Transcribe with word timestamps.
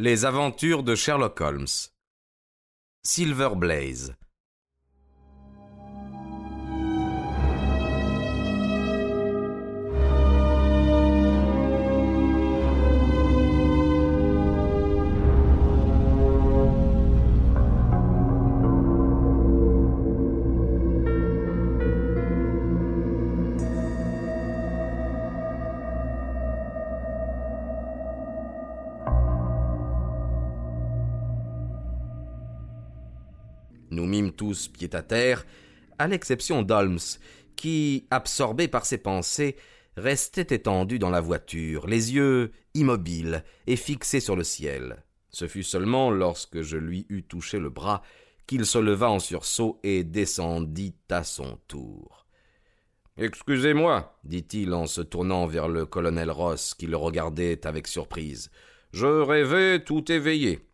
Les 0.00 0.24
aventures 0.24 0.84
de 0.84 0.94
Sherlock 0.94 1.40
Holmes. 1.40 1.90
Silver 3.02 3.48
Blaze. 3.56 4.14
Nous 33.98 34.06
mîmes 34.06 34.30
tous 34.30 34.68
pied 34.68 34.94
à 34.94 35.02
terre, 35.02 35.44
à 35.98 36.06
l'exception 36.06 36.62
d'Holmes, 36.62 37.00
qui, 37.56 38.06
absorbé 38.12 38.68
par 38.68 38.86
ses 38.86 38.98
pensées, 38.98 39.56
restait 39.96 40.54
étendu 40.54 41.00
dans 41.00 41.10
la 41.10 41.20
voiture, 41.20 41.88
les 41.88 42.14
yeux 42.14 42.52
immobiles 42.74 43.42
et 43.66 43.74
fixés 43.74 44.20
sur 44.20 44.36
le 44.36 44.44
ciel. 44.44 45.02
Ce 45.30 45.48
fut 45.48 45.64
seulement 45.64 46.12
lorsque 46.12 46.62
je 46.62 46.76
lui 46.76 47.06
eus 47.08 47.24
touché 47.24 47.58
le 47.58 47.70
bras 47.70 48.02
qu'il 48.46 48.66
se 48.66 48.78
leva 48.78 49.10
en 49.10 49.18
sursaut 49.18 49.80
et 49.82 50.04
descendit 50.04 50.94
à 51.10 51.24
son 51.24 51.58
tour. 51.66 52.24
Excusez-moi, 53.16 54.16
dit-il 54.22 54.74
en 54.74 54.86
se 54.86 55.00
tournant 55.00 55.48
vers 55.48 55.66
le 55.66 55.86
colonel 55.86 56.30
Ross, 56.30 56.72
qui 56.74 56.86
le 56.86 56.96
regardait 56.96 57.66
avec 57.66 57.88
surprise. 57.88 58.52
Je 58.92 59.06
rêvais 59.06 59.82
tout 59.82 60.12
éveillé. 60.12 60.67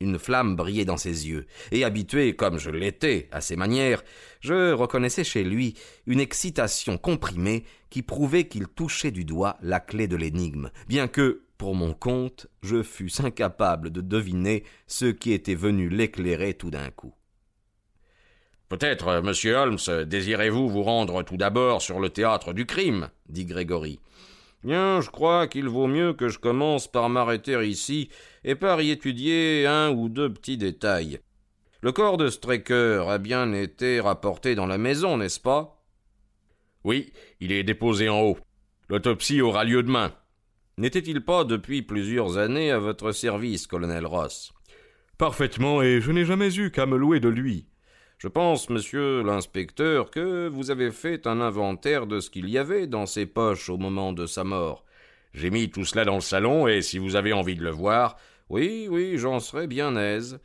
Une 0.00 0.18
flamme 0.18 0.54
brillait 0.54 0.84
dans 0.84 0.96
ses 0.96 1.26
yeux, 1.28 1.46
et 1.72 1.84
habitué 1.84 2.36
comme 2.36 2.58
je 2.58 2.70
l'étais 2.70 3.28
à 3.32 3.40
ses 3.40 3.56
manières, 3.56 4.04
je 4.40 4.72
reconnaissais 4.72 5.24
chez 5.24 5.42
lui 5.42 5.74
une 6.06 6.20
excitation 6.20 6.98
comprimée 6.98 7.64
qui 7.90 8.02
prouvait 8.02 8.46
qu'il 8.46 8.68
touchait 8.68 9.10
du 9.10 9.24
doigt 9.24 9.56
la 9.60 9.80
clé 9.80 10.06
de 10.06 10.16
l'énigme, 10.16 10.70
bien 10.86 11.08
que, 11.08 11.42
pour 11.58 11.74
mon 11.74 11.94
compte, 11.94 12.46
je 12.62 12.84
fusse 12.84 13.18
incapable 13.18 13.90
de 13.90 14.00
deviner 14.00 14.62
ce 14.86 15.06
qui 15.06 15.32
était 15.32 15.56
venu 15.56 15.88
l'éclairer 15.88 16.54
tout 16.54 16.70
d'un 16.70 16.90
coup. 16.90 17.14
Peut-être, 18.68 19.22
monsieur 19.22 19.56
Holmes, 19.56 20.04
désirez-vous 20.06 20.68
vous 20.68 20.82
rendre 20.82 21.22
tout 21.22 21.38
d'abord 21.38 21.80
sur 21.80 22.00
le 22.00 22.10
théâtre 22.10 22.52
du 22.52 22.66
crime 22.66 23.08
dit 23.28 23.46
Grégory. 23.46 23.98
Bien, 24.64 25.00
je 25.00 25.10
crois 25.10 25.46
qu'il 25.46 25.68
vaut 25.68 25.86
mieux 25.86 26.12
que 26.12 26.28
je 26.28 26.38
commence 26.38 26.88
par 26.90 27.08
m'arrêter 27.08 27.68
ici 27.68 28.08
et 28.44 28.54
par 28.54 28.80
y 28.82 28.90
étudier 28.90 29.66
un 29.66 29.90
ou 29.90 30.08
deux 30.08 30.32
petits 30.32 30.56
détails. 30.56 31.20
Le 31.80 31.92
corps 31.92 32.16
de 32.16 32.28
Straker 32.28 33.04
a 33.08 33.18
bien 33.18 33.52
été 33.52 34.00
rapporté 34.00 34.56
dans 34.56 34.66
la 34.66 34.78
maison, 34.78 35.16
n'est-ce 35.16 35.38
pas? 35.38 35.84
Oui, 36.82 37.12
il 37.40 37.52
est 37.52 37.62
déposé 37.62 38.08
en 38.08 38.20
haut. 38.22 38.38
L'autopsie 38.88 39.40
aura 39.40 39.64
lieu 39.64 39.82
demain. 39.84 40.12
N'était-il 40.76 41.24
pas 41.24 41.44
depuis 41.44 41.82
plusieurs 41.82 42.36
années 42.36 42.72
à 42.72 42.78
votre 42.78 43.12
service, 43.12 43.66
colonel 43.66 44.06
Ross? 44.06 44.52
Parfaitement, 45.18 45.82
et 45.82 46.00
je 46.00 46.10
n'ai 46.10 46.24
jamais 46.24 46.54
eu 46.56 46.70
qu'à 46.70 46.86
me 46.86 46.96
louer 46.96 47.20
de 47.20 47.28
lui. 47.28 47.66
Je 48.18 48.26
pense, 48.26 48.68
monsieur 48.68 49.22
l'inspecteur, 49.22 50.10
que 50.10 50.48
vous 50.48 50.72
avez 50.72 50.90
fait 50.90 51.28
un 51.28 51.40
inventaire 51.40 52.08
de 52.08 52.18
ce 52.18 52.30
qu'il 52.30 52.50
y 52.50 52.58
avait 52.58 52.88
dans 52.88 53.06
ses 53.06 53.26
poches 53.26 53.70
au 53.70 53.76
moment 53.76 54.12
de 54.12 54.26
sa 54.26 54.42
mort. 54.42 54.84
J'ai 55.34 55.50
mis 55.50 55.70
tout 55.70 55.84
cela 55.84 56.04
dans 56.04 56.16
le 56.16 56.20
salon, 56.20 56.66
et 56.66 56.82
si 56.82 56.98
vous 56.98 57.14
avez 57.14 57.32
envie 57.32 57.54
de 57.54 57.62
le 57.62 57.70
voir, 57.70 58.16
oui, 58.48 58.88
oui, 58.90 59.18
j'en 59.18 59.38
serais 59.38 59.68
bien 59.68 59.94
aise. 59.94 60.40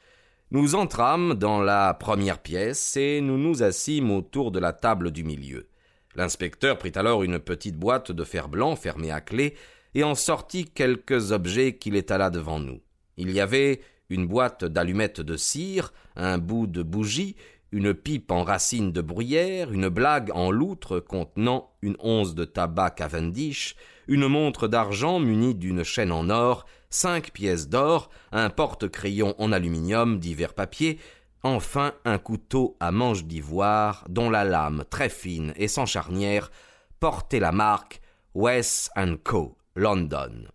Nous 0.51 0.75
entrâmes 0.75 1.33
dans 1.33 1.63
la 1.63 1.95
première 1.95 2.43
pièce 2.43 2.95
et 2.95 3.21
nous 3.21 3.39
nous 3.39 3.63
assîmes 3.63 4.11
autour 4.11 4.51
de 4.51 4.59
la 4.59 4.71
table 4.71 5.09
du 5.09 5.23
milieu. 5.23 5.67
L'inspecteur 6.15 6.77
prit 6.77 6.91
alors 6.93 7.23
une 7.23 7.39
petite 7.39 7.75
boîte 7.75 8.11
de 8.11 8.23
fer 8.23 8.49
blanc 8.49 8.75
fermée 8.75 9.09
à 9.09 9.19
clé 9.19 9.55
et 9.95 10.03
en 10.03 10.13
sortit 10.13 10.65
quelques 10.65 11.31
objets 11.31 11.75
qu'il 11.77 11.95
étala 11.95 12.29
devant 12.29 12.59
nous. 12.59 12.81
Il 13.17 13.31
y 13.31 13.39
avait 13.39 13.81
une 14.09 14.27
boîte 14.27 14.63
d'allumettes 14.63 15.21
de 15.21 15.35
cire, 15.35 15.91
un 16.15 16.37
bout 16.37 16.67
de 16.67 16.83
bougie, 16.83 17.35
une 17.73 17.95
pipe 17.95 18.31
en 18.31 18.43
racine 18.43 18.91
de 18.91 19.01
bruyère, 19.01 19.71
une 19.71 19.89
blague 19.89 20.31
en 20.35 20.51
loutre 20.51 20.99
contenant 20.99 21.71
une 21.81 21.97
once 21.99 22.35
de 22.35 22.45
tabac 22.45 22.91
Cavendish, 22.91 23.75
une 24.07 24.27
montre 24.27 24.67
d'argent 24.67 25.19
munie 25.19 25.55
d'une 25.55 25.83
chaîne 25.83 26.11
en 26.11 26.29
or, 26.29 26.65
cinq 26.91 27.31
pièces 27.31 27.67
d'or, 27.67 28.11
un 28.31 28.51
porte-crayon 28.51 29.33
en 29.39 29.51
aluminium 29.51 30.19
divers 30.19 30.53
papiers, 30.53 30.99
enfin 31.41 31.93
un 32.05 32.19
couteau 32.19 32.77
à 32.79 32.91
manche 32.91 33.25
d'ivoire 33.25 34.05
dont 34.07 34.29
la 34.29 34.43
lame 34.43 34.83
très 34.91 35.09
fine 35.09 35.51
et 35.55 35.67
sans 35.67 35.87
charnière 35.87 36.51
portait 36.99 37.39
la 37.39 37.51
marque 37.51 38.01
West 38.35 38.91
Co. 39.23 39.57
London. 39.75 40.45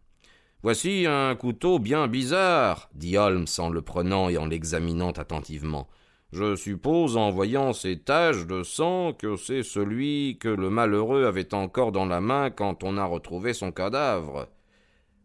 Voici 0.62 1.04
un 1.08 1.34
couteau 1.34 1.80
bien 1.80 2.06
bizarre, 2.06 2.90
dit 2.94 3.18
Holmes 3.18 3.46
en 3.58 3.70
le 3.70 3.82
prenant 3.82 4.28
et 4.28 4.38
en 4.38 4.46
l'examinant 4.46 5.10
attentivement. 5.10 5.88
Je 6.32 6.56
suppose, 6.56 7.16
en 7.16 7.30
voyant 7.30 7.72
ces 7.72 7.98
taches 7.98 8.46
de 8.46 8.62
sang, 8.62 9.14
que 9.14 9.36
c'est 9.36 9.62
celui 9.62 10.36
que 10.38 10.48
le 10.48 10.68
malheureux 10.68 11.24
avait 11.24 11.54
encore 11.54 11.90
dans 11.90 12.04
la 12.04 12.20
main 12.20 12.50
quand 12.50 12.84
on 12.84 12.98
a 12.98 13.04
retrouvé 13.06 13.54
son 13.54 13.72
cadavre. 13.72 14.48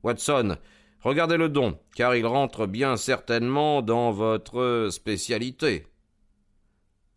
Watson, 0.04 0.56
regardez 1.02 1.36
le 1.36 1.50
don, 1.50 1.78
car 1.96 2.16
il 2.16 2.26
rentre 2.26 2.68
bien 2.68 2.96
certainement 2.96 3.82
dans 3.82 4.12
votre 4.12 4.88
spécialité. 4.92 5.88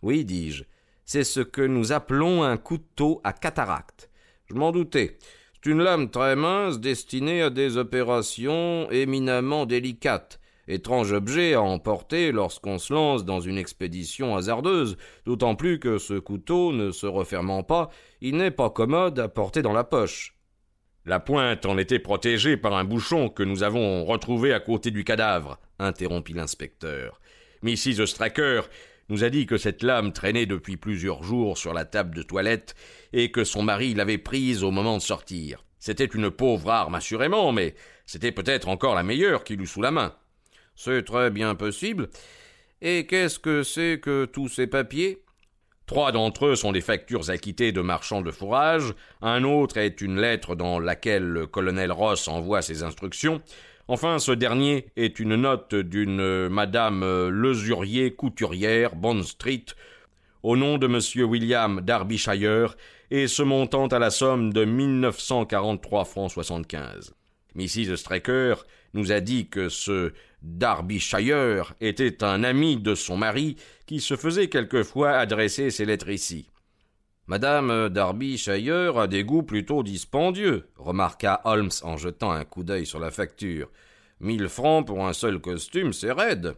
Oui, 0.02 0.24
dis-je, 0.24 0.64
c'est 1.04 1.24
ce 1.24 1.40
que 1.40 1.62
nous 1.62 1.92
appelons 1.92 2.42
un 2.42 2.56
couteau 2.56 3.20
à 3.22 3.32
cataracte. 3.32 4.10
Je 4.46 4.54
m'en 4.54 4.72
doutais. 4.72 5.16
C'est 5.54 5.70
une 5.70 5.82
lame 5.82 6.10
très 6.10 6.34
mince 6.34 6.80
destinée 6.80 7.40
à 7.40 7.50
des 7.50 7.76
opérations 7.76 8.90
éminemment 8.90 9.64
délicates 9.64 10.40
étrange 10.68 11.12
objet 11.12 11.54
à 11.54 11.62
emporter 11.62 12.32
lorsqu'on 12.32 12.78
se 12.78 12.92
lance 12.92 13.24
dans 13.24 13.40
une 13.40 13.58
expédition 13.58 14.36
hasardeuse, 14.36 14.96
d'autant 15.24 15.54
plus 15.54 15.78
que 15.78 15.98
ce 15.98 16.14
couteau 16.14 16.72
ne 16.72 16.90
se 16.90 17.06
refermant 17.06 17.62
pas, 17.62 17.90
il 18.20 18.36
n'est 18.36 18.50
pas 18.50 18.70
commode 18.70 19.18
à 19.18 19.28
porter 19.28 19.62
dans 19.62 19.72
la 19.72 19.84
poche. 19.84 20.36
La 21.04 21.20
pointe 21.20 21.66
en 21.66 21.78
était 21.78 22.00
protégée 22.00 22.56
par 22.56 22.74
un 22.74 22.84
bouchon 22.84 23.28
que 23.28 23.44
nous 23.44 23.62
avons 23.62 24.04
retrouvé 24.04 24.52
à 24.52 24.58
côté 24.58 24.90
du 24.90 25.04
cadavre, 25.04 25.58
interrompit 25.78 26.32
l'inspecteur. 26.32 27.20
Mrs. 27.62 28.06
Stracker 28.06 28.62
nous 29.08 29.22
a 29.22 29.30
dit 29.30 29.46
que 29.46 29.56
cette 29.56 29.84
lame 29.84 30.12
traînait 30.12 30.46
depuis 30.46 30.76
plusieurs 30.76 31.22
jours 31.22 31.58
sur 31.58 31.72
la 31.72 31.84
table 31.84 32.16
de 32.16 32.22
toilette 32.22 32.74
et 33.12 33.30
que 33.30 33.44
son 33.44 33.62
mari 33.62 33.94
l'avait 33.94 34.18
prise 34.18 34.64
au 34.64 34.72
moment 34.72 34.96
de 34.96 35.02
sortir. 35.02 35.64
C'était 35.78 36.06
une 36.06 36.30
pauvre 36.30 36.70
arme, 36.70 36.96
assurément, 36.96 37.52
mais 37.52 37.76
c'était 38.04 38.32
peut-être 38.32 38.68
encore 38.68 38.96
la 38.96 39.04
meilleure 39.04 39.44
qu'il 39.44 39.60
eût 39.60 39.66
sous 39.66 39.82
la 39.82 39.92
main. 39.92 40.12
C'est 40.76 41.04
très 41.04 41.30
bien 41.30 41.54
possible. 41.54 42.08
Et 42.82 43.06
qu'est-ce 43.06 43.38
que 43.38 43.62
c'est 43.62 43.98
que 44.00 44.26
tous 44.26 44.48
ces 44.48 44.66
papiers? 44.66 45.22
Trois 45.86 46.12
d'entre 46.12 46.46
eux 46.46 46.56
sont 46.56 46.72
des 46.72 46.80
factures 46.80 47.30
acquittées 47.30 47.72
de 47.72 47.80
marchands 47.80 48.20
de 48.20 48.32
fourrage, 48.32 48.92
un 49.22 49.44
autre 49.44 49.76
est 49.78 50.00
une 50.00 50.20
lettre 50.20 50.56
dans 50.56 50.80
laquelle 50.80 51.24
le 51.24 51.46
colonel 51.46 51.92
Ross 51.92 52.26
envoie 52.26 52.60
ses 52.60 52.82
instructions, 52.82 53.40
enfin 53.86 54.18
ce 54.18 54.32
dernier 54.32 54.86
est 54.96 55.20
une 55.20 55.36
note 55.36 55.76
d'une 55.76 56.48
madame 56.48 57.04
Lesurier 57.28 58.14
couturière, 58.14 58.96
Bond 58.96 59.22
Street, 59.22 59.66
au 60.42 60.56
nom 60.56 60.76
de 60.76 60.88
monsieur 60.88 61.24
William 61.24 61.80
Darbyshire, 61.80 62.76
et 63.12 63.28
se 63.28 63.42
montant 63.42 63.86
à 63.86 64.00
la 64.00 64.10
somme 64.10 64.52
de 64.52 64.64
1943 64.64 66.04
francs 66.04 66.32
75. 66.32 67.14
Mrs. 67.54 67.96
Straker 67.96 68.54
nous 68.92 69.12
a 69.12 69.20
dit 69.20 69.48
que 69.48 69.68
ce 69.68 70.12
Darbyshire 70.46 71.74
était 71.80 72.22
un 72.22 72.44
ami 72.44 72.76
de 72.76 72.94
son 72.94 73.16
mari 73.16 73.56
qui 73.84 74.00
se 74.00 74.14
faisait 74.14 74.48
quelquefois 74.48 75.10
adresser 75.10 75.70
ses 75.70 75.84
lettres 75.84 76.08
ici. 76.08 76.48
Madame 77.26 77.88
Darbyshire 77.88 78.96
a 78.96 79.08
des 79.08 79.24
goûts 79.24 79.42
plutôt 79.42 79.82
dispendieux, 79.82 80.68
remarqua 80.76 81.40
Holmes 81.44 81.72
en 81.82 81.96
jetant 81.96 82.30
un 82.30 82.44
coup 82.44 82.62
d'œil 82.62 82.86
sur 82.86 83.00
la 83.00 83.10
facture. 83.10 83.68
Mille 84.20 84.48
francs 84.48 84.86
pour 84.86 85.04
un 85.04 85.12
seul 85.12 85.40
costume, 85.40 85.92
c'est 85.92 86.12
raide. 86.12 86.54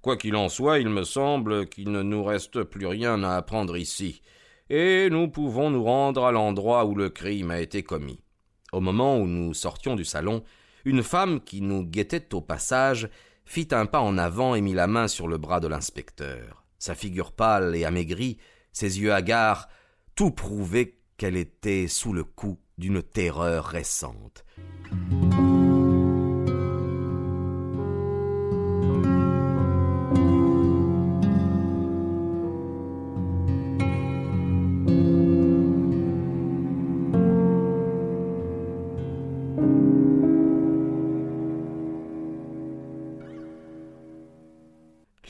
Quoi 0.00 0.16
qu'il 0.16 0.36
en 0.36 0.48
soit, 0.48 0.78
il 0.78 0.88
me 0.88 1.02
semble 1.02 1.68
qu'il 1.68 1.90
ne 1.90 2.02
nous 2.02 2.22
reste 2.22 2.62
plus 2.62 2.86
rien 2.86 3.24
à 3.24 3.34
apprendre 3.34 3.76
ici, 3.76 4.22
et 4.70 5.10
nous 5.10 5.26
pouvons 5.26 5.70
nous 5.70 5.82
rendre 5.82 6.24
à 6.24 6.30
l'endroit 6.30 6.84
où 6.84 6.94
le 6.94 7.10
crime 7.10 7.50
a 7.50 7.60
été 7.60 7.82
commis. 7.82 8.20
Au 8.70 8.80
moment 8.80 9.18
où 9.18 9.26
nous 9.26 9.54
sortions 9.54 9.96
du 9.96 10.04
salon, 10.04 10.44
une 10.84 11.02
femme 11.02 11.40
qui 11.40 11.60
nous 11.60 11.84
guettait 11.84 12.34
au 12.34 12.40
passage 12.40 13.08
fit 13.44 13.68
un 13.72 13.86
pas 13.86 14.00
en 14.00 14.18
avant 14.18 14.54
et 14.54 14.60
mit 14.60 14.74
la 14.74 14.86
main 14.86 15.08
sur 15.08 15.28
le 15.28 15.38
bras 15.38 15.60
de 15.60 15.68
l'inspecteur. 15.68 16.64
Sa 16.78 16.94
figure 16.94 17.32
pâle 17.32 17.74
et 17.76 17.84
amaigrie, 17.84 18.38
ses 18.72 19.00
yeux 19.00 19.12
hagards, 19.12 19.68
tout 20.14 20.30
prouvait 20.30 20.98
qu'elle 21.16 21.36
était 21.36 21.88
sous 21.88 22.12
le 22.12 22.24
coup 22.24 22.58
d'une 22.78 23.02
terreur 23.02 23.64
récente. 23.64 24.44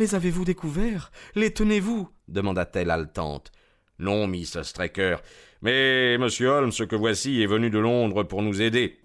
Les 0.05 0.15
avez-vous 0.15 0.45
découverts? 0.45 1.11
Les 1.35 1.55
tenez-vous? 1.55 2.11
demanda-t-elle 2.29 2.91
haletante. 2.91 3.53
Non, 3.99 4.27
Miss 4.27 4.61
Straker, 4.61 5.17
mais 5.63 6.19
Monsieur 6.19 6.49
Holmes 6.49 6.73
que 6.87 6.95
voici 6.95 7.41
est 7.41 7.47
venu 7.47 7.71
de 7.71 7.79
Londres 7.79 8.23
pour 8.23 8.43
nous 8.43 8.61
aider, 8.61 8.99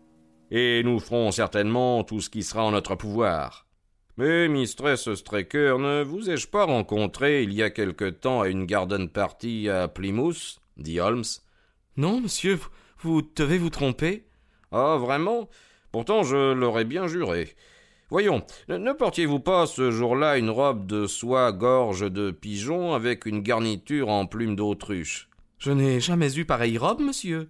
et 0.51 0.84
nous 0.84 1.00
ferons 1.00 1.31
certainement 1.31 2.04
tout 2.04 2.19
ce 2.19 2.30
qui 2.30 2.44
sera 2.44 2.66
en 2.66 2.72
notre 2.72 2.96
pouvoir. 2.96 3.66
Mais, 4.18 4.50
Mistress 4.50 5.13
Straker, 5.13 5.80
ne 5.80 6.04
vous 6.04 6.30
ai-je 6.30 6.50
pas 6.50 6.66
rencontré 6.66 7.44
il 7.44 7.54
y 7.54 7.63
a 7.63 7.69
quelque 7.69 8.10
temps 8.10 8.42
à 8.42 8.50
une 8.50 8.66
garden 8.66 9.07
party 9.07 9.69
à 9.69 9.88
Plymouth? 9.88 10.60
dit 10.75 11.00
Holmes. 11.00 11.24
Non, 11.95 12.19
monsieur, 12.19 12.60
vous, 13.00 13.22
devez 13.22 13.57
vous 13.57 13.69
tromper. 13.69 14.25
Ah, 14.74 14.98
vraiment? 15.00 15.48
Pourtant, 15.94 16.24
je 16.24 16.52
l'aurais 16.52 16.84
bien 16.84 17.07
juré. 17.07 17.56
Voyons, 18.10 18.44
ne 18.68 18.92
portiez-vous 18.92 19.40
pas 19.40 19.68
ce 19.68 19.92
jour-là 19.92 20.38
une 20.38 20.50
robe 20.50 20.88
de 20.88 21.06
soie 21.06 21.52
gorge 21.52 22.12
de 22.12 22.32
pigeon 22.32 22.94
avec 22.94 23.26
une 23.26 23.42
garniture 23.42 24.10
en 24.10 24.26
plumes 24.26 24.56
d'autruche? 24.56 25.30
Je 25.60 25.72
n'ai 25.72 26.00
jamais 26.00 26.36
eu 26.36 26.46
pareille 26.46 26.78
robe, 26.78 27.02
monsieur. 27.02 27.50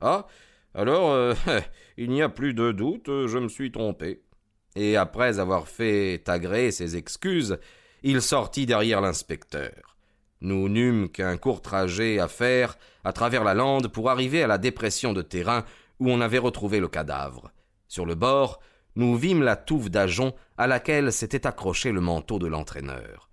Ah, 0.00 0.26
alors, 0.74 1.10
euh, 1.10 1.34
il 1.98 2.10
n'y 2.10 2.22
a 2.22 2.28
plus 2.28 2.54
de 2.54 2.72
doute, 2.72 3.06
je 3.06 3.38
me 3.38 3.48
suis 3.48 3.70
trompé 3.70 4.22
et 4.78 4.96
après 4.96 5.40
avoir 5.40 5.66
fait 5.66 6.28
agréer 6.28 6.70
ses 6.70 6.96
excuses, 6.96 7.58
il 8.04 8.22
sortit 8.22 8.64
derrière 8.64 9.00
l'inspecteur. 9.00 9.96
Nous 10.40 10.68
n'eûmes 10.68 11.08
qu'un 11.08 11.36
court 11.36 11.62
trajet 11.62 12.20
à 12.20 12.28
faire 12.28 12.78
à 13.02 13.12
travers 13.12 13.42
la 13.42 13.54
lande 13.54 13.88
pour 13.88 14.08
arriver 14.08 14.42
à 14.42 14.46
la 14.46 14.56
dépression 14.56 15.12
de 15.12 15.22
terrain 15.22 15.64
où 15.98 16.10
on 16.10 16.20
avait 16.20 16.38
retrouvé 16.38 16.78
le 16.78 16.86
cadavre. 16.86 17.50
Sur 17.88 18.06
le 18.06 18.14
bord, 18.14 18.60
nous 18.98 19.16
vîmes 19.16 19.42
la 19.42 19.56
touffe 19.56 19.90
d'ajonc 19.90 20.34
à 20.58 20.66
laquelle 20.66 21.12
s'était 21.12 21.46
accroché 21.46 21.92
le 21.92 22.00
manteau 22.00 22.38
de 22.38 22.48
l'entraîneur. 22.48 23.30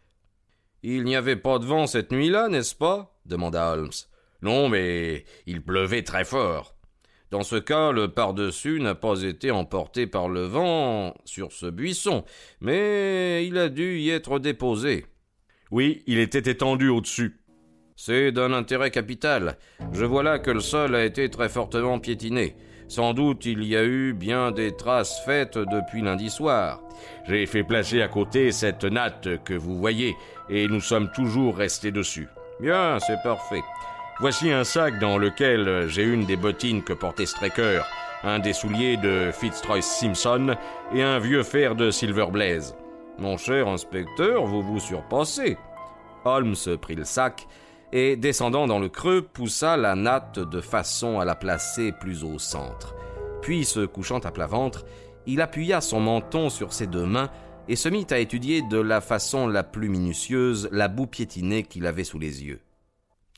Il 0.84 1.04
n'y 1.04 1.16
avait 1.16 1.36
pas 1.36 1.58
de 1.58 1.66
vent 1.66 1.88
cette 1.88 2.12
nuit-là, 2.12 2.48
n'est-ce 2.48 2.76
pas? 2.76 3.20
demanda 3.26 3.72
Holmes. 3.72 3.90
Non, 4.44 4.70
mais 4.70 5.26
il 5.48 5.64
pleuvait 5.64 6.04
très 6.04 6.24
fort. 6.24 6.76
Dans 7.32 7.42
ce 7.42 7.56
cas, 7.56 7.92
le 7.92 8.10
par-dessus 8.10 8.80
n'a 8.80 8.94
pas 8.94 9.24
été 9.24 9.50
emporté 9.50 10.06
par 10.06 10.30
le 10.30 10.44
vent 10.44 11.16
sur 11.26 11.52
ce 11.52 11.66
buisson, 11.66 12.24
mais 12.62 13.48
il 13.48 13.58
a 13.58 13.70
dû 13.70 13.98
y 13.98 14.12
être 14.12 14.38
déposé. 14.38 15.08
Oui, 15.72 16.04
il 16.06 16.20
était 16.20 16.52
étendu 16.52 16.90
au-dessus. 16.90 17.42
C'est 17.96 18.32
d'un 18.32 18.54
intérêt 18.54 18.92
capital. 18.92 19.58
Je 19.94 20.06
vois 20.06 20.22
là 20.22 20.38
que 20.38 20.52
le 20.52 20.60
sol 20.60 20.94
a 20.94 21.04
été 21.04 21.28
très 21.32 21.50
fortement 21.50 22.00
piétiné. 22.00 22.56
Sans 22.88 23.14
doute 23.14 23.46
il 23.46 23.64
y 23.64 23.76
a 23.76 23.84
eu 23.84 24.14
bien 24.14 24.52
des 24.52 24.76
traces 24.76 25.22
faites 25.26 25.58
depuis 25.58 26.02
lundi 26.02 26.30
soir. 26.30 26.82
J'ai 27.28 27.46
fait 27.46 27.64
placer 27.64 28.02
à 28.02 28.08
côté 28.08 28.52
cette 28.52 28.84
natte 28.84 29.44
que 29.44 29.54
vous 29.54 29.78
voyez, 29.78 30.16
et 30.50 30.68
nous 30.68 30.82
sommes 30.82 31.12
toujours 31.12 31.58
restés 31.58 31.92
dessus. 31.92 32.28
Bien, 32.60 33.00
c'est 33.00 33.22
parfait. 33.24 33.64
Voici 34.20 34.52
un 34.52 34.64
sac 34.64 35.00
dans 35.00 35.18
lequel 35.18 35.88
j'ai 35.90 36.04
une 36.04 36.26
des 36.26 36.38
bottines 36.38 36.84
que 36.84 36.94
portait 36.94 37.26
Straker, 37.26 37.82
un 38.24 38.40
des 38.40 38.54
souliers 38.54 38.98
de 38.98 39.32
Fitzroy 39.34 39.82
Simpson 39.82 40.56
et 40.94 41.04
un 41.04 41.20
vieux 41.20 41.44
fer 41.44 41.76
de 41.76 41.92
Silver 41.92 42.28
Blaze. 42.32 42.78
Mon 43.18 43.38
cher 43.38 43.68
inspecteur, 43.68 44.46
vous 44.46 44.62
vous 44.62 44.80
surpassez. 44.80 45.58
Holmes 46.24 46.56
prit 46.82 46.96
le 46.96 47.04
sac 47.04 47.48
et, 47.96 48.18
descendant 48.18 48.68
dans 48.68 48.80
le 48.80 48.90
creux, 48.90 49.22
poussa 49.22 49.78
la 49.78 49.96
natte 49.96 50.40
de 50.40 50.60
façon 50.60 51.22
à 51.22 51.24
la 51.24 51.34
placer 51.34 51.94
plus 51.94 52.26
au 52.26 52.40
centre. 52.40 52.94
Puis, 53.42 53.64
se 53.64 53.86
couchant 53.86 54.20
à 54.20 54.32
plat 54.32 54.48
ventre, 54.48 54.84
il 55.26 55.40
appuya 55.40 55.80
son 55.80 56.02
menton 56.02 56.50
sur 56.50 56.74
ses 56.74 56.88
deux 56.88 57.06
mains 57.06 57.32
et 57.70 57.78
se 57.78 57.88
mit 57.88 58.06
à 58.10 58.20
étudier 58.20 58.62
de 58.64 58.78
la 58.78 59.00
façon 59.00 59.48
la 59.48 59.64
plus 59.64 59.88
minutieuse 59.88 60.68
la 60.74 60.90
boue 60.90 61.08
piétinée 61.08 61.64
qu'il 61.64 61.86
avait 61.86 62.04
sous 62.04 62.20
les 62.20 62.44
yeux. 62.44 62.60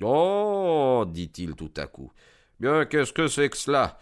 Oh 0.01 1.05
dit-il 1.07 1.53
tout 1.53 1.73
à 1.77 1.85
coup. 1.85 2.11
Bien, 2.59 2.85
qu'est-ce 2.85 3.13
que 3.13 3.27
c'est 3.27 3.49
que 3.49 3.57
cela? 3.57 3.99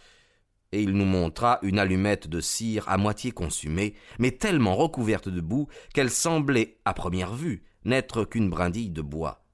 Et 0.72 0.82
il 0.82 0.94
nous 0.94 1.04
montra 1.04 1.60
une 1.64 1.80
allumette 1.80 2.30
de 2.30 2.40
cire 2.40 2.88
à 2.88 2.96
moitié 2.96 3.32
consumée, 3.32 3.94
mais 4.20 4.32
tellement 4.32 4.78
recouverte 4.78 5.28
de 5.28 5.42
boue 5.42 5.68
qu'elle 5.94 6.10
semblait, 6.10 6.78
à 6.86 6.94
première 6.94 7.34
vue, 7.34 7.66
n'être 7.84 8.24
qu'une 8.24 8.50
brindille 8.50 8.90
de 8.90 9.02
bois. 9.02 9.45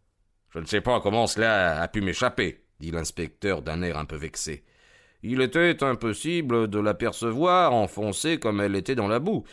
Je 0.53 0.59
ne 0.59 0.65
sais 0.65 0.81
pas 0.81 1.00
comment 1.00 1.27
cela 1.27 1.81
a 1.81 1.88
pu 1.88 2.01
m'échapper, 2.01 2.63
dit 2.80 2.92
l'inspecteur 2.92 3.62
d'un 3.62 3.81
air 3.81 3.98
un 3.98 4.06
peu 4.06 4.18
vexé. 4.18 4.63
Il 5.24 5.42
était 5.42 5.83
impossible 5.83 6.68
de 6.68 6.80
l'apercevoir 6.80 7.74
enfoncée 7.74 8.39
comme 8.39 8.59
elle 8.59 8.75
était 8.75 8.95
dans 8.95 9.07
la 9.07 9.19
boue. 9.19 9.44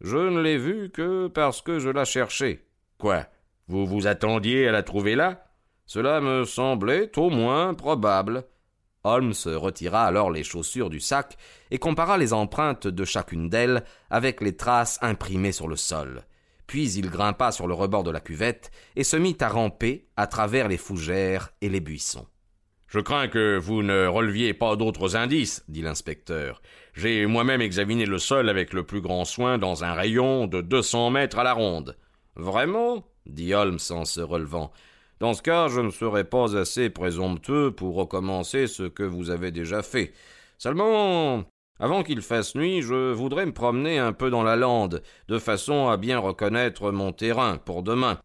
Je 0.00 0.16
ne 0.16 0.40
l'ai 0.40 0.58
vue 0.58 0.90
que 0.90 1.28
parce 1.28 1.62
que 1.62 1.78
je 1.78 1.88
la 1.88 2.04
cherchais. 2.04 2.64
Quoi 2.98 3.26
Vous 3.68 3.86
vous 3.86 4.06
attendiez 4.06 4.68
à 4.68 4.72
la 4.72 4.82
trouver 4.82 5.14
là? 5.14 5.46
Cela 5.86 6.20
me 6.20 6.44
semblait 6.44 7.16
au 7.18 7.30
moins 7.30 7.74
probable. 7.74 8.44
Holmes 9.04 9.32
retira 9.46 10.04
alors 10.04 10.30
les 10.30 10.44
chaussures 10.44 10.90
du 10.90 11.00
sac 11.00 11.36
et 11.70 11.78
compara 11.78 12.18
les 12.18 12.32
empreintes 12.32 12.86
de 12.86 13.04
chacune 13.04 13.48
d'elles 13.48 13.84
avec 14.10 14.40
les 14.40 14.56
traces 14.56 14.98
imprimées 15.02 15.52
sur 15.52 15.68
le 15.68 15.76
sol. 15.76 16.24
Puis 16.72 16.94
il 16.94 17.10
grimpa 17.10 17.52
sur 17.52 17.66
le 17.66 17.74
rebord 17.74 18.02
de 18.02 18.10
la 18.10 18.20
cuvette 18.20 18.70
et 18.96 19.04
se 19.04 19.18
mit 19.18 19.36
à 19.40 19.50
ramper 19.50 20.06
à 20.16 20.26
travers 20.26 20.68
les 20.68 20.78
fougères 20.78 21.50
et 21.60 21.68
les 21.68 21.80
buissons. 21.80 22.26
Je 22.86 22.98
crains 22.98 23.28
que 23.28 23.58
vous 23.58 23.82
ne 23.82 24.06
releviez 24.06 24.54
pas 24.54 24.74
d'autres 24.76 25.14
indices, 25.14 25.66
dit 25.68 25.82
l'inspecteur. 25.82 26.62
J'ai 26.94 27.26
moi-même 27.26 27.60
examiné 27.60 28.06
le 28.06 28.18
sol 28.18 28.48
avec 28.48 28.72
le 28.72 28.84
plus 28.84 29.02
grand 29.02 29.26
soin 29.26 29.58
dans 29.58 29.84
un 29.84 29.92
rayon 29.92 30.46
de 30.46 30.62
deux 30.62 30.80
cents 30.80 31.10
mètres 31.10 31.38
à 31.38 31.44
la 31.44 31.52
ronde. 31.52 31.94
Vraiment? 32.36 33.04
dit 33.26 33.52
Holmes 33.52 33.78
en 33.90 34.06
se 34.06 34.22
relevant. 34.22 34.72
Dans 35.20 35.34
ce 35.34 35.42
cas, 35.42 35.68
je 35.68 35.80
ne 35.80 35.90
serai 35.90 36.24
pas 36.24 36.56
assez 36.56 36.88
présomptueux 36.88 37.72
pour 37.72 37.96
recommencer 37.96 38.66
ce 38.66 38.84
que 38.84 39.02
vous 39.02 39.28
avez 39.28 39.50
déjà 39.50 39.82
fait. 39.82 40.14
Seulement, 40.56 41.44
avant 41.82 42.04
qu'il 42.04 42.22
fasse 42.22 42.54
nuit, 42.54 42.80
je 42.80 43.12
voudrais 43.12 43.44
me 43.44 43.52
promener 43.52 43.98
un 43.98 44.12
peu 44.12 44.30
dans 44.30 44.44
la 44.44 44.54
lande, 44.54 45.02
de 45.26 45.40
façon 45.40 45.88
à 45.88 45.96
bien 45.96 46.20
reconnaître 46.20 46.92
mon 46.92 47.12
terrain 47.12 47.58
pour 47.58 47.82
demain. 47.82 48.20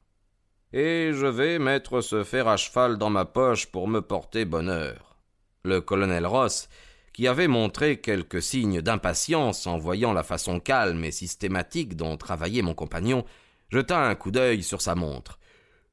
Et 0.74 1.10
je 1.12 1.25
vais 1.25 1.58
mettre 1.58 2.01
ce 2.01 2.24
fer 2.24 2.48
à 2.48 2.55
cheval 2.55 3.00
dans 3.00 3.10
ma 3.10 3.25
poche 3.25 3.65
pour 3.65 3.88
me 3.88 4.03
porter 4.03 4.46
bonheur. 4.46 5.17
Le 5.63 5.81
colonel 5.81 6.27
Ross, 6.27 6.70
qui 7.13 7.27
avait 7.27 7.48
montré 7.48 8.00
quelques 8.00 8.43
signes 8.43 8.81
d'impatience 8.81 9.65
en 9.65 9.79
voyant 9.79 10.13
la 10.13 10.22
façon 10.22 10.60
calme 10.60 11.03
et 11.03 11.12
systématique 11.12 11.96
dont 11.96 12.15
travaillait 12.15 12.62
mon 12.62 12.75
compagnon, 12.75 13.25
jeta 13.72 14.08
un 14.08 14.13
coup 14.13 14.29
d'œil 14.29 14.62
sur 14.62 14.84
sa 14.84 14.93
montre. 14.93 15.39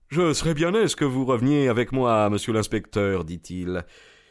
Je 0.08 0.34
serais 0.34 0.52
bien 0.52 0.74
aise 0.74 0.94
que 0.94 1.06
vous 1.06 1.24
reveniez 1.24 1.68
avec 1.68 1.92
moi, 1.92 2.28
monsieur 2.28 2.52
l'inspecteur, 2.52 3.24
dit-il. 3.24 3.86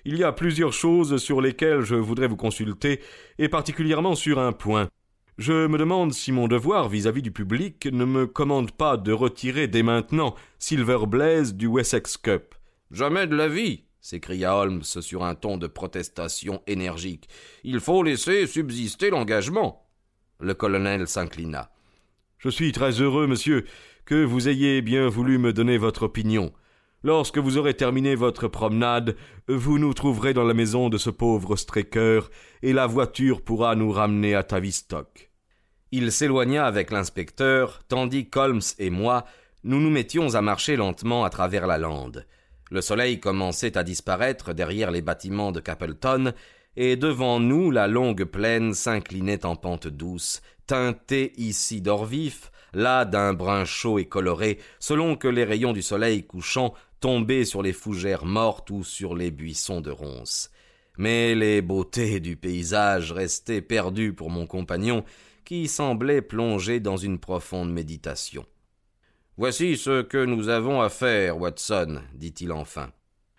Il 0.06 0.18
y 0.18 0.24
a 0.24 0.32
plusieurs 0.32 0.74
choses 0.74 1.18
sur 1.18 1.42
lesquelles 1.42 1.82
je 1.82 1.96
voudrais 1.96 2.28
vous 2.28 2.36
consulter, 2.36 3.00
et 3.40 3.50
particulièrement 3.50 4.16
sur 4.16 4.40
un 4.40 4.52
point. 4.52 4.90
Je 5.38 5.68
me 5.68 5.78
demande 5.78 6.14
si 6.14 6.32
mon 6.32 6.48
devoir 6.48 6.90
vis-à-vis 6.90 7.22
du 7.22 7.32
public 7.32 7.88
ne 7.92 8.06
me 8.06 8.28
commande 8.28 8.72
pas 8.72 8.98
de 8.98 9.12
retirer 9.12 9.68
dès 9.68 9.82
maintenant 9.82 10.36
Silver 10.60 11.08
Blaze 11.08 11.56
du 11.56 11.68
Wessex 11.68 12.18
Cup. 12.18 12.54
Jamais 12.92 13.26
de 13.26 13.36
la 13.36 13.48
vie 13.48 13.86
s'écria 14.04 14.58
Holmes 14.58 14.84
sur 14.84 15.24
un 15.24 15.34
ton 15.34 15.58
de 15.58 15.66
protestation 15.66 16.62
énergique. 16.68 17.30
Il 17.64 17.80
faut 17.80 18.04
laisser 18.04 18.46
subsister 18.46 19.10
l'engagement. 19.10 19.88
Le 20.40 20.54
colonel 20.54 21.08
s'inclina. 21.08 21.72
Je 22.38 22.50
suis 22.50 22.74
très 22.74 23.02
heureux, 23.02 23.26
monsieur, 23.26 23.66
que 24.06 24.26
vous 24.26 24.50
ayez 24.50 24.82
bien 24.82 25.08
voulu 25.08 25.38
me 25.38 25.54
donner 25.54 25.78
votre 25.78 26.04
opinion. 26.04 26.52
Lorsque 27.06 27.38
vous 27.38 27.58
aurez 27.58 27.74
terminé 27.74 28.16
votre 28.16 28.48
promenade, 28.48 29.18
vous 29.50 29.78
nous 29.78 29.94
trouverez 29.94 30.34
dans 30.34 30.46
la 30.46 30.54
maison 30.54 30.88
de 30.88 30.98
ce 30.98 31.10
pauvre 31.10 31.58
Straker, 31.58 32.22
et 32.62 32.72
la 32.72 32.88
voiture 32.88 33.42
pourra 33.42 33.76
nous 33.76 33.92
ramener 33.92 34.36
à 34.36 34.44
Tavistock. 34.44 35.30
Il 35.92 36.14
s'éloigna 36.14 36.66
avec 36.66 36.92
l'inspecteur, 36.92 37.82
tandis 37.90 38.30
qu'Holmes 38.30 38.62
et 38.80 38.90
moi, 38.90 39.26
nous 39.66 39.82
nous 39.82 39.90
mettions 39.90 40.34
à 40.36 40.42
marcher 40.42 40.78
lentement 40.78 41.26
à 41.26 41.30
travers 41.30 41.68
la 41.68 41.78
lande. 41.78 42.26
Le 42.72 42.80
soleil 42.80 43.20
commençait 43.20 43.78
à 43.78 43.84
disparaître 43.84 44.54
derrière 44.54 44.90
les 44.90 45.02
bâtiments 45.02 45.52
de 45.52 45.60
Capleton, 45.60 46.32
et 46.78 46.96
devant 46.96 47.42
nous 47.42 47.70
la 47.70 47.88
longue 47.88 48.24
plaine 48.24 48.74
s'inclinait 48.74 49.46
en 49.46 49.58
pente 49.58 49.88
douce, 49.88 50.42
teintée 50.68 51.34
ici 51.36 51.82
d'or 51.82 52.06
vif, 52.06 52.50
là 52.74 53.06
d'un 53.06 53.34
brun 53.34 53.66
chaud 53.66 54.00
et 54.00 54.06
coloré, 54.06 54.58
selon 54.80 55.16
que 55.16 55.28
les 55.28 55.44
rayons 55.44 55.74
du 55.74 55.82
soleil 55.82 56.26
couchant 56.26 56.74
tombaient 57.04 57.44
sur 57.44 57.62
les 57.62 57.74
fougères 57.74 58.24
mortes 58.24 58.70
ou 58.70 58.86
sur 58.86 59.14
les 59.14 59.30
buissons 59.30 59.82
de 59.82 59.92
ronces. 59.92 60.50
Mais 60.98 61.36
les 61.36 61.62
beautés 61.62 62.22
du 62.22 62.38
paysage 62.38 63.12
restaient 63.12 63.62
perdues 63.62 64.14
pour 64.14 64.30
mon 64.30 64.48
compagnon, 64.48 65.04
qui 65.44 65.68
semblait 65.68 66.22
plongé 66.22 66.80
dans 66.80 66.96
une 66.96 67.20
profonde 67.20 67.74
méditation. 67.74 68.46
Voici 69.36 69.76
ce 69.76 70.02
que 70.02 70.24
nous 70.24 70.48
avons 70.48 70.80
à 70.80 70.88
faire, 70.88 71.38
Watson, 71.42 72.00
dit-il 72.14 72.54
enfin. 72.54 72.90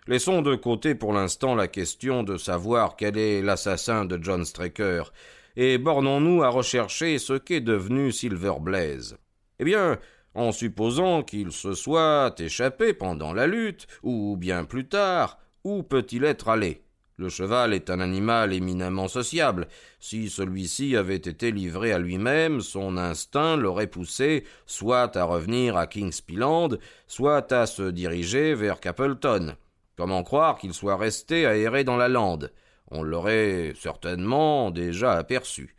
Laissons 0.05 0.43
de 0.43 0.53
côté 0.53 0.93
pour 0.93 1.11
l'instant 1.11 1.55
la 1.55 1.67
question 1.67 2.21
de 2.21 2.37
savoir 2.37 2.95
quel 2.95 3.17
est 3.17 3.41
l'assassin 3.41 4.05
de 4.05 4.19
John 4.21 4.45
Straker, 4.45 5.11
et 5.55 5.79
bornons-nous 5.79 6.43
à 6.43 6.49
rechercher 6.49 7.17
ce 7.17 7.33
qu'est 7.33 7.61
devenu 7.61 8.11
Silver 8.11 8.59
Blaze. 8.61 9.17
Eh 9.57 9.63
bien, 9.63 9.97
en 10.35 10.51
supposant 10.51 11.23
qu'il 11.23 11.51
se 11.51 11.73
soit 11.73 12.35
échappé 12.39 12.93
pendant 12.93 13.33
la 13.33 13.47
lutte, 13.47 13.87
ou 14.03 14.37
bien 14.37 14.65
plus 14.65 14.87
tard, 14.87 15.39
où 15.63 15.81
peut-il 15.81 16.25
être 16.25 16.49
allé? 16.49 16.81
Le 17.17 17.29
cheval 17.29 17.73
est 17.73 17.89
un 17.89 18.01
animal 18.01 18.51
éminemment 18.51 19.07
sociable. 19.07 19.69
Si 20.01 20.29
celui-ci 20.29 20.97
avait 20.97 21.15
été 21.15 21.51
livré 21.51 21.93
à 21.93 21.97
lui-même, 21.97 22.59
son 22.59 22.97
instinct 22.97 23.55
l'aurait 23.55 23.87
poussé 23.87 24.43
soit 24.65 25.15
à 25.15 25.23
revenir 25.23 25.77
à 25.77 25.87
Kingspeeland, 25.87 26.71
soit 27.07 27.53
à 27.53 27.67
se 27.67 27.83
diriger 27.83 28.53
vers 28.53 28.81
Capleton. 28.81 29.55
Comment 29.95 30.23
croire 30.23 30.57
qu'il 30.57 30.73
soit 30.73 30.97
resté 30.97 31.43
errer 31.43 31.85
dans 31.85 31.95
la 31.95 32.09
lande? 32.09 32.51
On 32.91 33.01
l'aurait 33.01 33.73
certainement 33.79 34.69
déjà 34.69 35.13
aperçu. 35.13 35.73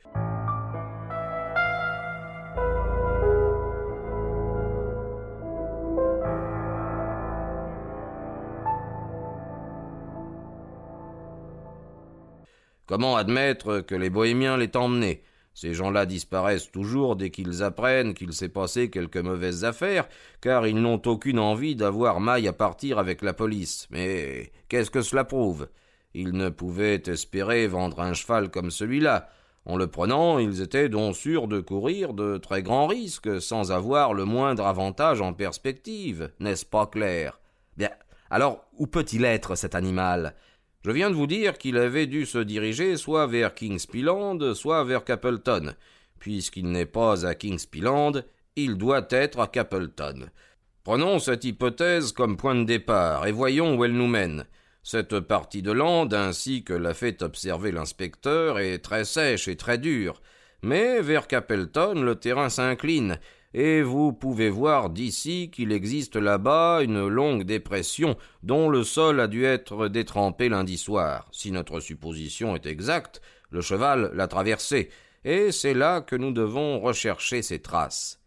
Comment 12.96 13.16
admettre 13.16 13.80
que 13.80 13.94
les 13.94 14.08
bohémiens 14.08 14.56
l'aient 14.56 14.74
emmené? 14.74 15.22
Ces 15.52 15.74
gens-là 15.74 16.06
disparaissent 16.06 16.72
toujours 16.72 17.14
dès 17.14 17.28
qu'ils 17.28 17.62
apprennent 17.62 18.14
qu'il 18.14 18.32
s'est 18.32 18.48
passé 18.48 18.88
quelques 18.88 19.18
mauvaises 19.18 19.66
affaires, 19.66 20.08
car 20.40 20.66
ils 20.66 20.80
n'ont 20.80 21.02
aucune 21.04 21.38
envie 21.38 21.76
d'avoir 21.76 22.20
maille 22.20 22.48
à 22.48 22.54
partir 22.54 22.98
avec 22.98 23.20
la 23.20 23.34
police. 23.34 23.86
Mais 23.90 24.50
qu'est-ce 24.70 24.90
que 24.90 25.02
cela 25.02 25.24
prouve? 25.24 25.68
Ils 26.14 26.32
ne 26.32 26.48
pouvaient 26.48 27.02
espérer 27.04 27.66
vendre 27.66 28.00
un 28.00 28.14
cheval 28.14 28.50
comme 28.50 28.70
celui-là. 28.70 29.28
En 29.66 29.76
le 29.76 29.88
prenant, 29.88 30.38
ils 30.38 30.62
étaient 30.62 30.88
donc 30.88 31.16
sûrs 31.16 31.48
de 31.48 31.60
courir 31.60 32.14
de 32.14 32.38
très 32.38 32.62
grands 32.62 32.86
risques 32.86 33.42
sans 33.42 33.72
avoir 33.72 34.14
le 34.14 34.24
moindre 34.24 34.64
avantage 34.64 35.20
en 35.20 35.34
perspective, 35.34 36.30
n'est-ce 36.40 36.64
pas 36.64 36.86
clair 36.86 37.40
Bien, 37.76 37.90
alors 38.30 38.64
où 38.78 38.86
peut-il 38.86 39.26
être 39.26 39.54
cet 39.54 39.74
animal? 39.74 40.34
Je 40.86 40.92
viens 40.92 41.10
de 41.10 41.16
vous 41.16 41.26
dire 41.26 41.58
qu'il 41.58 41.78
avait 41.78 42.06
dû 42.06 42.26
se 42.26 42.38
diriger 42.38 42.96
soit 42.96 43.26
vers 43.26 43.54
Kingspeeland, 43.54 44.54
soit 44.54 44.84
vers 44.84 45.02
Capleton. 45.02 45.74
Puisqu'il 46.20 46.70
n'est 46.70 46.86
pas 46.86 47.26
à 47.26 47.34
Kingspeeland, 47.34 48.12
il 48.54 48.76
doit 48.76 49.08
être 49.10 49.40
à 49.40 49.48
Capleton. 49.48 50.30
Prenons 50.84 51.18
cette 51.18 51.42
hypothèse 51.42 52.12
comme 52.12 52.36
point 52.36 52.54
de 52.54 52.62
départ 52.62 53.26
et 53.26 53.32
voyons 53.32 53.76
où 53.76 53.84
elle 53.84 53.94
nous 53.94 54.06
mène. 54.06 54.46
Cette 54.84 55.18
partie 55.18 55.60
de 55.60 55.72
lande, 55.72 56.14
ainsi 56.14 56.62
que 56.62 56.72
l'a 56.72 56.94
fait 56.94 57.20
observer 57.22 57.72
l'inspecteur, 57.72 58.60
est 58.60 58.78
très 58.78 59.04
sèche 59.04 59.48
et 59.48 59.56
très 59.56 59.78
dure. 59.78 60.22
Mais 60.62 61.00
vers 61.00 61.26
Capleton, 61.26 61.94
le 61.94 62.14
terrain 62.14 62.48
s'incline, 62.48 63.18
et 63.54 63.82
vous 63.82 64.12
pouvez 64.12 64.50
voir 64.50 64.90
d'ici 64.90 65.50
qu'il 65.50 65.72
existe 65.72 66.16
là-bas 66.16 66.82
une 66.82 67.06
longue 67.06 67.44
dépression 67.44 68.16
dont 68.42 68.68
le 68.68 68.84
sol 68.84 69.20
a 69.20 69.28
dû 69.28 69.44
être 69.44 69.88
détrempé 69.88 70.48
lundi 70.48 70.78
soir. 70.78 71.28
Si 71.32 71.52
notre 71.52 71.80
supposition 71.80 72.54
est 72.54 72.66
exacte, 72.66 73.20
le 73.50 73.60
cheval 73.60 74.10
l'a 74.14 74.28
traversé, 74.28 74.90
et 75.24 75.52
c'est 75.52 75.74
là 75.74 76.00
que 76.00 76.16
nous 76.16 76.32
devons 76.32 76.80
rechercher 76.80 77.42
ses 77.42 77.60
traces. 77.60 78.20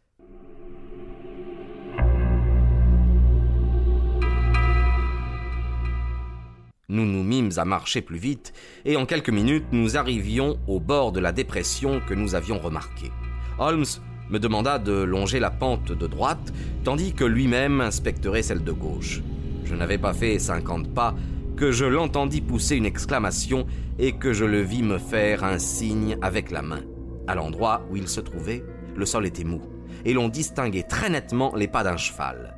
Nous 6.92 7.06
nous 7.06 7.24
mîmes 7.24 7.52
à 7.58 7.66
marcher 7.66 8.02
plus 8.02 8.18
vite, 8.18 8.52
et 8.84 8.98
en 8.98 9.06
quelques 9.06 9.30
minutes 9.30 9.68
nous 9.72 9.96
arrivions 9.96 10.60
au 10.68 10.80
bord 10.80 11.12
de 11.12 11.20
la 11.20 11.32
dépression 11.32 12.02
que 12.02 12.16
nous 12.16 12.34
avions 12.34 12.58
remarquée. 12.58 13.12
Holmes 13.60 13.86
me 14.30 14.40
demanda 14.40 14.80
de 14.80 14.92
longer 14.92 15.40
la 15.40 15.52
pente 15.52 15.92
de 15.92 16.08
droite, 16.08 16.54
tandis 16.84 17.14
que 17.14 17.24
lui-même 17.24 17.82
inspecterait 17.82 18.44
celle 18.44 18.64
de 18.64 18.72
gauche. 18.72 19.22
Je 19.66 19.76
n'avais 19.76 19.98
pas 19.98 20.14
fait 20.14 20.40
cinquante 20.40 20.94
pas 20.94 21.16
que 21.56 21.72
je 21.72 21.86
l'entendis 21.86 22.42
pousser 22.42 22.78
une 22.78 22.86
exclamation 22.86 23.66
et 23.98 24.14
que 24.14 24.32
je 24.32 24.46
le 24.46 24.62
vis 24.62 24.82
me 24.82 24.98
faire 24.98 25.44
un 25.44 25.60
signe 25.60 26.18
avec 26.22 26.52
la 26.52 26.62
main. 26.62 26.82
À 27.28 27.36
l'endroit 27.36 27.86
où 27.92 27.98
il 27.98 28.08
se 28.08 28.22
trouvait, 28.22 28.64
le 28.96 29.06
sol 29.06 29.26
était 29.26 29.44
mou, 29.44 29.62
et 30.06 30.14
l'on 30.14 30.30
distinguait 30.30 30.84
très 30.84 31.10
nettement 31.10 31.54
les 31.56 31.68
pas 31.68 31.84
d'un 31.84 31.98
cheval. 31.98 32.56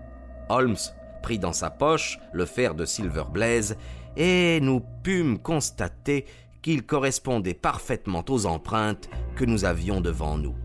Holmes 0.50 0.78
prit 1.24 1.40
dans 1.40 1.54
sa 1.54 1.70
poche 1.70 2.20
le 2.32 2.46
fer 2.46 2.76
de 2.76 2.86
Silver 2.86 3.24
Blaze, 3.32 3.76
et 4.18 4.60
nous 4.62 4.82
pûmes 5.04 5.40
constater 5.40 6.26
qu'il 6.62 6.84
correspondait 6.84 7.54
parfaitement 7.54 8.24
aux 8.30 8.46
empreintes 8.46 9.10
que 9.36 9.46
nous 9.46 9.66
avions 9.66 10.00
devant 10.00 10.38
nous. 10.38 10.56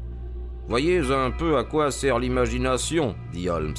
Voyez 0.68 1.12
un 1.12 1.30
peu 1.30 1.56
à 1.58 1.64
quoi 1.64 1.92
sert 1.92 2.18
l'imagination, 2.18 3.14
dit 3.32 3.48
Holmes. 3.48 3.76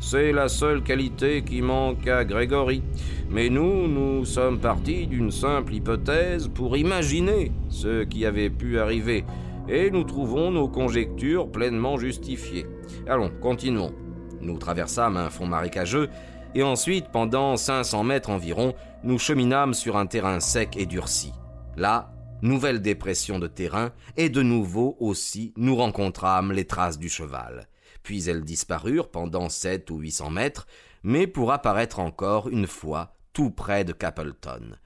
C'est 0.00 0.32
la 0.32 0.48
seule 0.48 0.82
qualité 0.82 1.42
qui 1.42 1.60
manque 1.60 2.08
à 2.08 2.24
Grégory. 2.24 2.82
Mais 3.28 3.50
nous, 3.50 3.86
nous 3.86 4.24
sommes 4.24 4.58
partis 4.58 5.06
d'une 5.06 5.30
simple 5.30 5.74
hypothèse 5.74 6.48
pour 6.48 6.78
imaginer 6.78 7.52
ce 7.68 8.04
qui 8.04 8.24
avait 8.24 8.48
pu 8.48 8.78
arriver, 8.78 9.24
et 9.68 9.90
nous 9.90 10.04
trouvons 10.04 10.50
nos 10.50 10.66
conjectures 10.66 11.46
pleinement 11.46 11.98
justifiées. 11.98 12.66
Allons, 13.06 13.30
continuons. 13.42 13.92
Nous 14.40 14.56
traversâmes 14.56 15.18
un 15.18 15.28
fond 15.28 15.46
marécageux, 15.46 16.08
et 16.54 16.62
ensuite, 16.62 17.08
pendant 17.12 17.58
500 17.58 18.02
mètres 18.02 18.30
environ, 18.30 18.72
nous 19.04 19.18
cheminâmes 19.18 19.74
sur 19.74 19.98
un 19.98 20.06
terrain 20.06 20.40
sec 20.40 20.76
et 20.78 20.86
durci. 20.86 21.32
Là, 21.76 22.10
nouvelle 22.42 22.80
dépression 22.80 23.38
de 23.38 23.46
terrain, 23.46 23.92
et 24.16 24.28
de 24.28 24.42
nouveau 24.42 24.96
aussi 25.00 25.52
nous 25.56 25.76
rencontrâmes 25.76 26.52
les 26.52 26.66
traces 26.66 26.98
du 26.98 27.08
cheval. 27.08 27.68
Puis 28.02 28.28
elles 28.28 28.44
disparurent 28.44 29.10
pendant 29.10 29.48
sept 29.48 29.90
ou 29.90 29.98
huit 29.98 30.12
cents 30.12 30.30
mètres, 30.30 30.66
mais 31.02 31.26
pour 31.26 31.52
apparaître 31.52 31.98
encore 31.98 32.48
une 32.48 32.66
fois 32.66 33.16
tout 33.32 33.50
près 33.50 33.84
de 33.84 33.92
Capleton. 33.92 34.76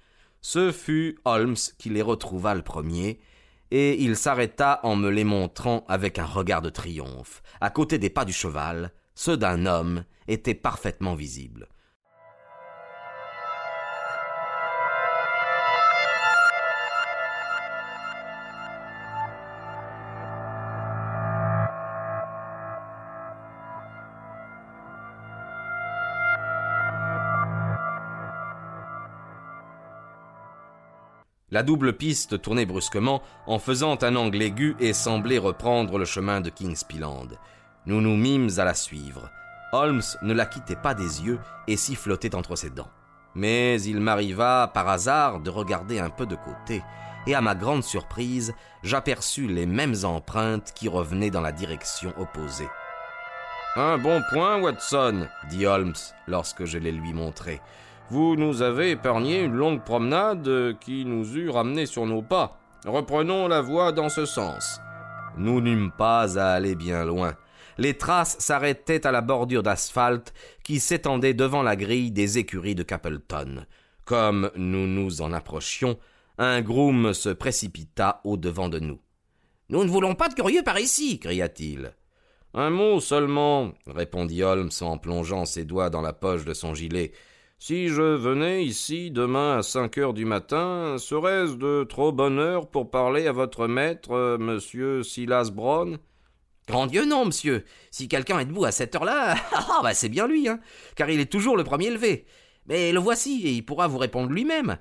Ce 0.41 0.73
fut 0.73 1.19
Holmes 1.25 1.57
qui 1.79 1.89
les 1.89 2.03
retrouva 2.03 2.55
le 2.55 2.63
premier, 2.63 3.21
et 3.71 4.01
il 4.03 4.17
s'arrêta 4.17 4.81
en 4.83 4.95
me 4.95 5.09
les 5.09 5.25
montrant 5.25 5.85
avec 5.89 6.19
un 6.19 6.27
regard 6.27 6.63
de 6.63 6.71
triomphe. 6.71 7.43
À 7.61 7.71
côté 7.71 7.99
des 7.99 8.11
pas 8.11 8.25
du 8.25 8.33
cheval, 8.33 8.93
ceux 9.15 9.37
d'un 9.37 9.67
homme 9.67 10.05
étaient 10.29 10.55
parfaitement 10.55 11.15
visibles. 11.15 11.69
La 31.55 31.63
double 31.63 31.93
piste 31.93 32.43
tournait 32.43 32.67
brusquement 32.67 33.23
en 33.47 33.61
faisant 33.61 33.97
un 34.03 34.17
angle 34.17 34.43
aigu 34.43 34.75
et 34.81 34.93
semblait 34.93 35.39
reprendre 35.39 35.99
le 35.99 36.05
chemin 36.05 36.41
de 36.41 36.51
Kingspeeland. 36.51 37.29
Nous 37.87 38.01
nous 38.01 38.17
mîmes 38.17 38.51
à 38.59 38.65
la 38.65 38.75
suivre. 38.75 39.31
Holmes 39.73 40.03
ne 40.23 40.35
la 40.35 40.47
quittait 40.47 40.75
pas 40.75 40.95
des 40.95 41.23
yeux 41.23 41.39
et 41.69 41.77
sifflotait 41.77 42.35
entre 42.35 42.57
ses 42.57 42.71
dents. 42.71 42.91
Mais 43.37 43.81
il 43.83 44.01
m'arriva 44.01 44.69
par 44.75 44.89
hasard 44.89 45.39
de 45.39 45.49
regarder 45.49 46.01
un 46.01 46.11
peu 46.11 46.27
de 46.27 46.35
côté, 46.35 46.83
et 47.29 47.37
à 47.37 47.41
ma 47.41 47.55
grande 47.55 47.85
surprise, 47.85 48.53
j'aperçus 48.83 49.47
les 49.47 49.67
mêmes 49.67 49.95
empreintes 50.03 50.73
qui 50.75 50.89
revenaient 50.89 51.31
dans 51.31 51.41
la 51.41 51.53
direction 51.53 52.13
opposée. 52.19 52.69
Un 53.77 53.99
bon 53.99 54.25
point, 54.33 54.61
Watson, 54.61 55.29
dit 55.51 55.67
Holmes 55.67 55.95
lorsque 56.27 56.65
je 56.65 56.79
les 56.79 56.91
lui 56.91 57.13
montrai. 57.13 57.61
Vous 58.11 58.37
nous 58.37 58.61
avez 58.61 58.91
épargné 58.91 59.43
une 59.43 59.55
longue 59.55 59.83
promenade 59.83 60.79
qui 60.81 61.05
nous 61.07 61.37
eût 61.37 61.49
ramenés 61.49 61.87
sur 61.87 62.05
nos 62.05 62.23
pas. 62.23 62.59
Reprenons 62.85 63.49
la 63.49 63.63
voie 63.63 63.93
dans 63.93 64.11
ce 64.11 64.27
sens. 64.27 64.79
Nous 65.39 65.63
n'eûmes 65.63 65.91
pas 65.91 66.39
à 66.39 66.53
aller 66.53 66.75
bien 66.75 67.05
loin. 67.05 67.35
Les 67.79 67.95
traces 67.95 68.37
s'arrêtaient 68.39 69.07
à 69.07 69.11
la 69.11 69.23
bordure 69.23 69.63
d'asphalte 69.63 70.35
qui 70.63 70.81
s'étendait 70.81 71.35
devant 71.35 71.63
la 71.63 71.77
grille 71.77 72.11
des 72.11 72.39
écuries 72.39 72.75
de 72.75 72.83
Capleton. 72.83 73.65
Comme 74.05 74.51
nous 74.55 74.87
nous 74.87 75.23
en 75.23 75.33
approchions, 75.33 75.99
un 76.37 76.61
groom 76.61 77.15
se 77.15 77.31
précipita 77.31 78.21
au-devant 78.25 78.69
de 78.69 78.81
nous. 78.81 79.01
Nous 79.71 79.83
ne 79.83 79.89
voulons 79.89 80.15
pas 80.15 80.29
de 80.29 80.35
curieux 80.35 80.63
par 80.63 80.79
ici, 80.79 81.19
cria-t-il. 81.19 81.95
Un 82.53 82.71
mot 82.71 83.01
seulement, 83.01 83.73
répondit 83.87 84.43
Holmes 84.43 84.71
en 84.83 84.99
plongeant 84.99 85.47
ses 85.47 85.65
doigts 85.65 85.91
dans 85.91 86.03
la 86.03 86.13
poche 86.13 86.45
de 86.45 86.55
son 86.55 86.75
gilet. 86.75 87.13
Si 87.67 87.89
je 87.89 88.03
venais 88.03 88.63
ici 88.63 89.11
demain 89.11 89.57
à 89.57 89.63
cinq 89.63 89.97
heures 89.97 90.13
du 90.13 90.27
matin, 90.27 90.97
serait-ce 90.99 91.55
de 91.55 91.87
trop 91.89 92.13
bonne 92.13 92.39
heure 92.39 92.69
pour 92.69 92.91
parler 92.91 93.27
à 93.27 93.33
votre 93.33 93.69
maître, 93.69 94.11
euh, 94.11 94.37
monsieur 94.37 95.03
Silas 95.03 95.49
Brown 95.51 95.97
Grand 96.69 96.87
Dieu, 96.87 97.07
non, 97.07 97.25
monsieur. 97.25 97.65
Si 97.91 98.07
quelqu'un 98.07 98.39
est 98.41 98.45
debout 98.45 98.67
à 98.67 98.71
cette 98.71 98.95
heure-là, 98.95 99.37
ah, 99.55 99.81
bah 99.83 99.95
c'est 99.95 100.11
bien 100.11 100.27
lui, 100.27 100.47
hein, 100.47 100.61
car 100.95 101.09
il 101.09 101.21
est 101.21 101.33
toujours 101.33 101.57
le 101.57 101.65
premier 101.65 101.89
levé. 101.89 102.27
Mais 102.67 102.93
le 102.93 103.01
voici, 103.01 103.47
et 103.47 103.53
il 103.53 103.65
pourra 103.65 103.89
vous 103.89 103.97
répondre 103.97 104.29
lui-même. 104.29 104.77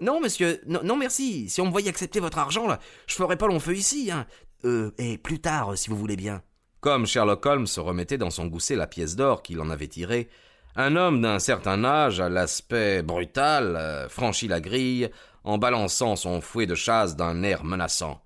Non, 0.00 0.20
monsieur, 0.20 0.60
non, 0.66 0.96
merci. 0.96 1.48
Si 1.48 1.60
on 1.60 1.66
me 1.66 1.70
voyait 1.70 1.88
accepter 1.88 2.18
votre 2.18 2.38
argent, 2.38 2.66
là, 2.66 2.80
je 3.06 3.14
ferais 3.14 3.36
pas 3.36 3.46
long 3.46 3.60
feu 3.60 3.76
ici, 3.76 4.10
hein. 4.10 4.26
Euh, 4.64 4.90
et 4.98 5.18
plus 5.18 5.38
tard, 5.38 5.78
si 5.78 5.88
vous 5.88 5.96
voulez 5.96 6.16
bien. 6.16 6.42
Comme 6.80 7.06
Sherlock 7.06 7.46
Holmes 7.46 7.66
remettait 7.76 8.18
dans 8.18 8.30
son 8.30 8.46
gousset 8.46 8.74
la 8.74 8.88
pièce 8.88 9.14
d'or 9.14 9.44
qu'il 9.44 9.60
en 9.60 9.70
avait 9.70 9.86
tirée, 9.86 10.28
un 10.76 10.96
homme 10.96 11.20
d'un 11.20 11.38
certain 11.38 11.84
âge, 11.84 12.20
à 12.20 12.28
l'aspect 12.28 13.02
brutal, 13.02 13.76
euh, 13.76 14.08
franchit 14.08 14.48
la 14.48 14.60
grille 14.60 15.10
en 15.44 15.58
balançant 15.58 16.16
son 16.16 16.40
fouet 16.40 16.66
de 16.66 16.74
chasse 16.74 17.16
d'un 17.16 17.42
air 17.42 17.64
menaçant. 17.64 18.23